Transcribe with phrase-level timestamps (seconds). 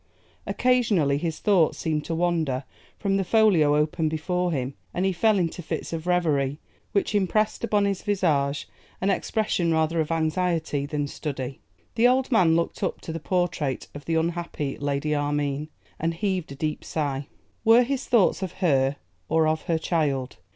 [0.47, 2.63] Occasionally his thoughts seemed to wander
[2.97, 6.57] from the folio opened before him, and he fell into fits of reverie
[6.91, 8.67] which impressed upon his visage
[8.99, 11.59] an expression rather of anxiety than study.
[11.93, 15.69] The old man looked up to the portrait of the unhappy Lady Armine,
[15.99, 17.27] and heaved a deep sigh.
[17.63, 18.95] Were his thoughts of her
[19.29, 20.37] or of her child?